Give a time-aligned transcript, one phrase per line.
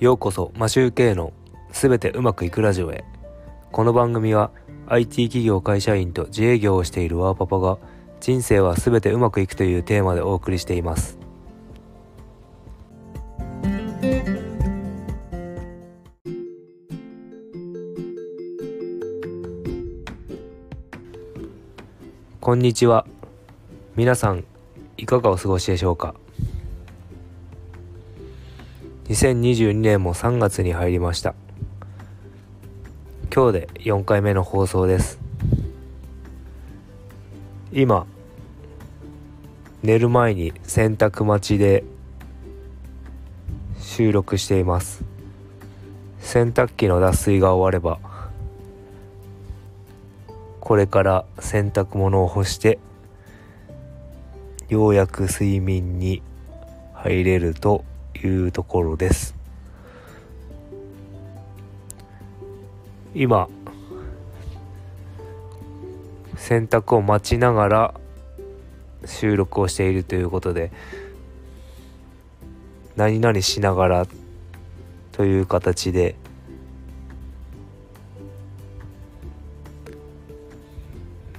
[0.00, 1.34] ようこそマシューケイの
[1.72, 3.04] すべてうまくいくラジオへ。
[3.70, 4.50] この番組は
[4.86, 7.76] IT 企業会社員と自営業をしているワーパパが
[8.18, 11.18] 人生はすべてうまくいくというテーマでお送りしています。
[22.40, 23.06] こんにちは。
[23.96, 24.44] 皆さん
[24.96, 26.14] いかがお過ごしでしょうか？
[29.10, 31.34] 2022年も3月に入りました。
[33.34, 35.18] 今日で4回目の放送です。
[37.72, 38.06] 今
[39.82, 41.82] 寝る前に洗濯待ちで
[43.80, 45.02] 収録しています。
[46.20, 47.98] 洗濯機の脱水が終われば
[50.60, 52.78] これから洗濯物を干して
[54.68, 56.22] ようやく睡眠に
[56.94, 57.84] 入れると
[58.16, 59.34] いうところです。
[63.14, 63.48] 今
[66.36, 67.94] 洗濯を待ちながら
[69.04, 70.70] 収録をしているということで
[72.96, 74.06] 何々しながら
[75.12, 76.14] という形で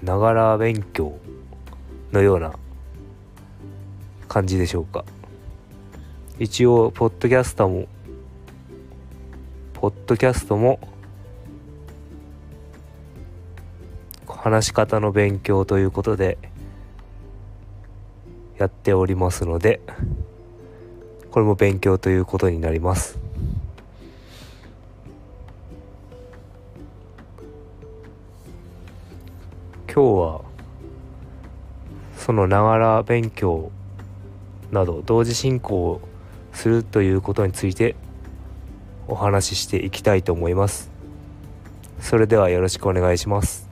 [0.04, 1.18] ながら勉強
[2.12, 2.54] のような
[4.28, 5.06] 感じでしょうか。
[6.40, 7.88] 一応ポッドキャストも
[9.74, 10.80] ポッドキャストも
[14.28, 16.38] 話し方の勉強ということで
[18.58, 19.82] やっておりますので
[21.32, 23.20] これも勉強ということになります。
[29.94, 30.42] 今日は
[32.16, 33.72] そのながら勉強
[34.72, 36.00] など同時進行
[36.62, 37.96] するということについて
[39.08, 40.92] お話ししていきたいと思います。
[42.00, 43.68] それではよろしくお願いします。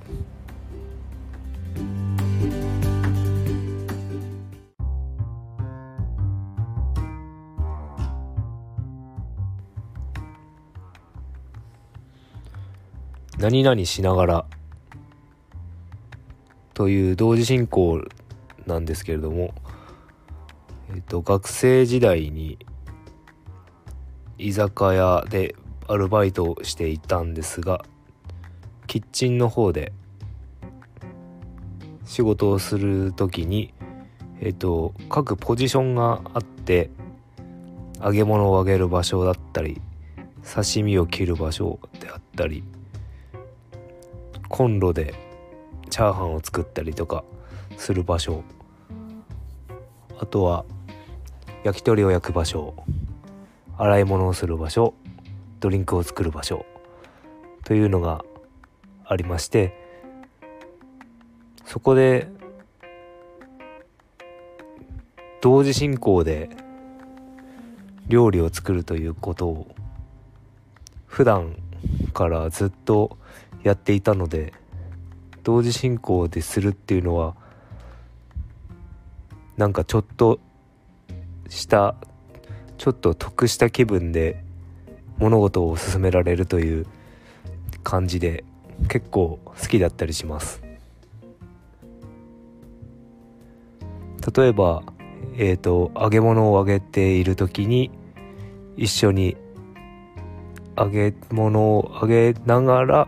[13.37, 14.45] 何々しながら
[16.73, 18.01] という同時進行
[18.65, 19.53] なんですけれども
[20.91, 22.57] えっと、学生時代に
[24.39, 25.55] 居酒屋で
[25.87, 27.83] アルバイトをしていたんですが
[28.87, 29.91] キッチンの方で
[32.05, 33.73] 仕事をする時に
[34.41, 36.89] えっと各ポジションがあって
[38.01, 39.81] 揚げ物を揚げる場所だったり
[40.43, 42.63] 刺身を切る場所であったり
[44.47, 45.13] コンロで
[45.89, 47.23] チャーハンを作ったりとか
[47.77, 48.43] する場所。
[50.19, 50.65] あとは
[51.63, 52.73] 焼き鳥を焼く場所。
[53.79, 54.93] 洗い物をする場所
[55.61, 56.65] ドリンクを作る場所
[57.63, 58.25] というのが
[59.05, 59.73] ありまして
[61.65, 62.27] そこで
[65.39, 66.49] 同時進行で
[68.09, 69.73] 料理を作るということを
[71.07, 71.55] 普段
[72.13, 73.17] からずっと
[73.63, 74.53] やっていたので
[75.43, 77.33] 同時進行でするっていうのは
[79.55, 80.41] なんかちょっと
[81.47, 81.95] した
[82.79, 84.41] ちょっと得した気分で
[85.17, 86.87] 物事を進められるという
[87.83, 88.45] 感じで
[88.87, 90.63] 結構好きだったりします。
[94.33, 94.83] 例えば
[95.37, 97.91] えっ、ー、と揚げ物を揚げている時に
[98.77, 99.35] 一緒に
[100.77, 103.07] 揚げ物を揚げながら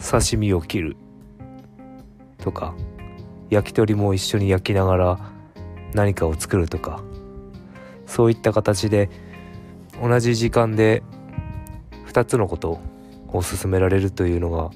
[0.00, 0.96] 刺身を切る
[2.38, 2.74] とか
[3.48, 5.20] 焼き鳥も一緒に焼きながら
[5.94, 7.00] 何かを作るとか
[8.06, 9.10] そういった形で
[10.02, 11.02] 同じ時間で
[12.06, 12.80] 2つのこと
[13.28, 14.70] を進められるというのが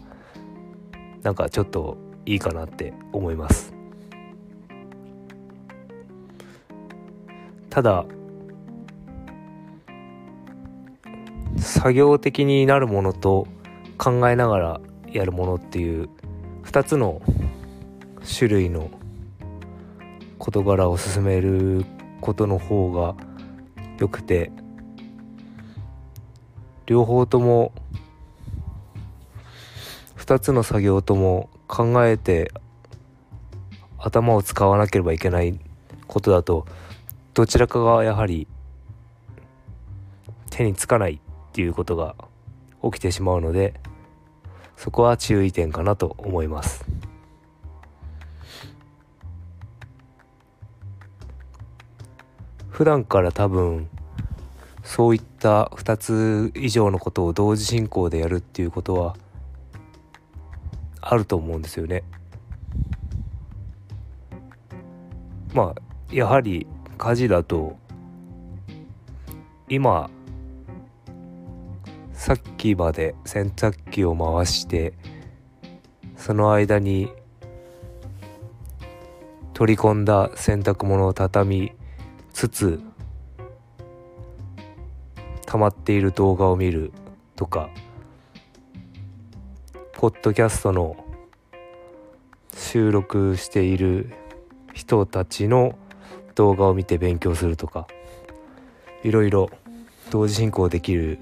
[1.22, 1.96] なんかちょっと
[2.26, 3.74] いいかなって思います。
[7.70, 8.04] ただ
[11.56, 13.46] 作業的になるものと
[13.96, 14.80] 考えながら
[15.12, 16.08] やるものっていう
[16.64, 17.22] 2つの
[18.38, 18.90] 種類の
[20.38, 21.84] 事柄を進める
[22.20, 23.14] ことの方が
[23.98, 24.50] 良くて
[26.86, 27.72] 両方とも
[30.16, 32.52] 2つの作業とも考えて
[33.98, 35.58] 頭を使わなければいけない
[36.06, 36.66] ことだと
[37.34, 38.46] どちらかがやはり
[40.50, 42.16] 手につかないっていうことが
[42.82, 43.74] 起きてしまうので
[44.76, 46.99] そこは注意点かなと思います。
[52.80, 53.90] 普段から多分
[54.82, 59.16] そういった2つ以上のことを同時進行でやるっていうことは
[61.02, 62.04] あると思うんですよね。
[65.52, 66.66] まあやはり
[66.96, 67.76] 家事だと
[69.68, 70.08] 今
[72.14, 74.94] さっきまで洗濯機を回して
[76.16, 77.12] その間に
[79.52, 81.79] 取り込んだ洗濯物を畳み
[82.32, 82.80] つつ
[85.46, 86.92] 溜まっている動画を見る
[87.36, 87.70] とか
[89.92, 91.04] ポッドキャストの
[92.54, 94.12] 収録している
[94.72, 95.76] 人たちの
[96.34, 97.86] 動画を見て勉強するとか
[99.02, 99.50] いろいろ
[100.10, 101.18] 同時進行できる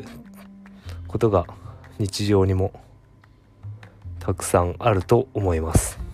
[1.07, 1.47] ことが
[1.99, 2.73] 日常にも
[4.21, 6.08] たくさんあると思います。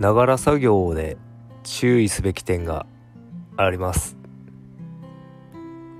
[0.00, 1.18] ながら作業で
[1.62, 2.86] 注意すべき点が
[3.58, 4.16] あります。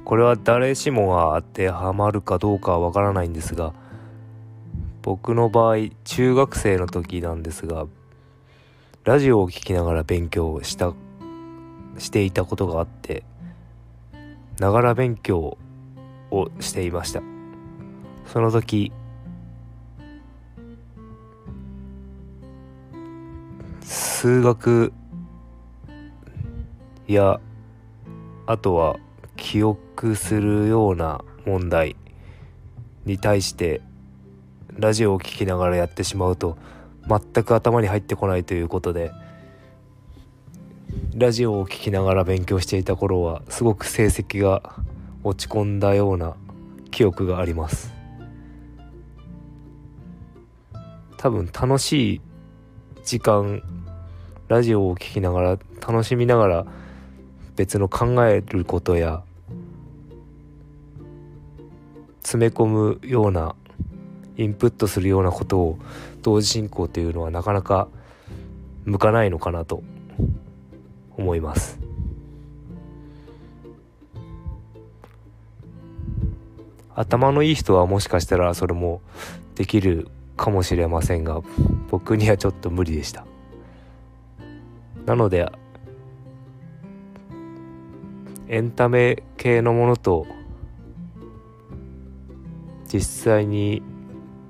[0.06, 3.74] これは誰しもが当てはまるかどうかはわからないんですが
[5.02, 7.86] 僕の場合中学生の時なんですが
[9.04, 10.94] ラジオを聴きながら勉強した
[11.98, 13.22] していたことがあって
[14.58, 15.58] ながら勉強
[16.30, 17.22] をしていました。
[18.26, 18.92] その時
[24.20, 24.92] 数学。
[27.08, 27.40] や
[28.44, 28.98] あとは
[29.36, 31.96] 記憶するような問題
[33.06, 33.80] に対して
[34.76, 36.58] ラジオを聴きながらやってしまうと
[37.08, 39.10] 全く頭に入ってこないということで
[41.16, 44.74] ラジオを聴きながら勉強していた頃はすごく成績が
[45.24, 46.36] 落ち込んだような
[46.90, 47.90] 記憶があります。
[51.16, 52.20] 多分楽しい
[53.02, 53.79] 時間
[54.50, 55.50] ラジオを聴きながら
[55.86, 56.66] 楽しみながら
[57.54, 59.22] 別の考えることや
[62.20, 63.54] 詰め込むような
[64.36, 65.78] インプットするようなことを
[66.22, 67.86] 同時進行というのはなかなか
[68.86, 69.84] 向かないのかなと
[71.16, 71.78] 思います。
[76.96, 79.00] 頭のいい人はもしかしたらそれも
[79.54, 81.40] できるかもしれませんが
[81.88, 83.29] 僕にはちょっと無理でした。
[85.06, 85.50] なので
[88.48, 90.26] エンタメ系のものと
[92.92, 93.82] 実際に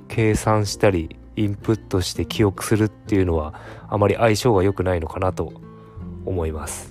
[0.08, 3.54] 計算したりインプットして記憶するっていうのは
[3.88, 5.52] あまり相性が良くないのかなと
[6.24, 6.89] 思います。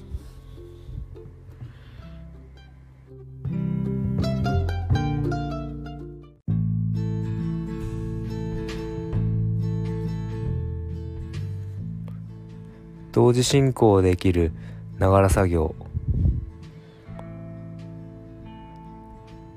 [13.12, 14.52] 同時進行できる
[14.98, 15.76] ながら作業。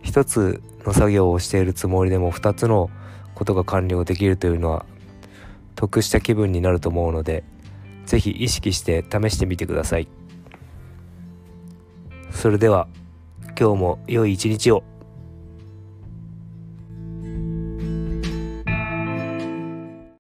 [0.03, 2.91] 一つの作業をしているつもりでも2つの
[3.35, 4.85] ことが完了できるというのは
[5.75, 7.45] 得した気分になると思うので
[8.05, 10.09] 是非意識して試してみてください。
[12.31, 12.89] それでは
[13.59, 14.83] 今日も良い一日を。